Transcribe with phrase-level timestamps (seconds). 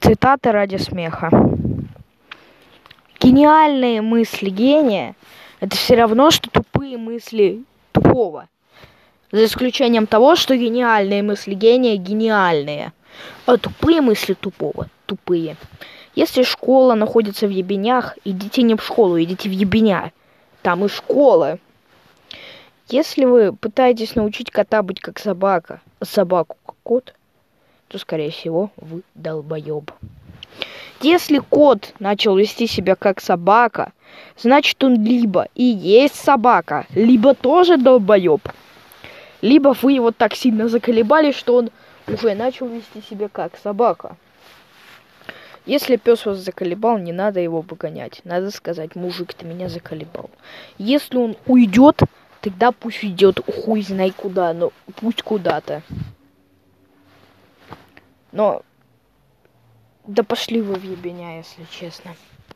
[0.00, 1.30] Цитата ради смеха.
[3.20, 5.14] Гениальные мысли гения–
[5.60, 8.48] это все равно, что тупые мысли тупого.
[9.30, 12.92] За исключением того, что гениальные мысли гения гениальные,
[13.46, 15.56] а тупые мысли тупого тупые.
[16.14, 20.12] Если школа находится в ебенях, идите не в школу, идите в ебеня.
[20.62, 21.58] Там и школа.
[22.88, 27.14] Если вы пытаетесь научить кота быть как собака, а собаку как кот,
[27.90, 29.90] то, скорее всего, вы долбоеб.
[31.00, 33.92] Если кот начал вести себя как собака,
[34.38, 38.48] значит он либо и есть собака, либо тоже долбоеб.
[39.42, 41.70] Либо вы его так сильно заколебали, что он
[42.06, 44.16] уже начал вести себя как собака.
[45.66, 48.20] Если пес вас заколебал, не надо его погонять.
[48.22, 50.30] Надо сказать, мужик, ты меня заколебал.
[50.78, 52.00] Если он уйдет,
[52.40, 55.82] тогда пусть идет хуй знай куда, но пусть куда-то.
[58.32, 58.62] Но
[60.06, 62.14] да пошли вы в ебеня, если честно.